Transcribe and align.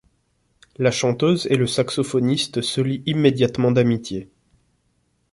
La 0.77 0.89
chanteuse 0.89 1.45
et 1.51 1.57
le 1.57 1.67
saxophoniste 1.67 2.63
se 2.63 2.81
lient 2.81 3.03
immédiatement 3.05 3.69
d'amitié. 3.69 4.31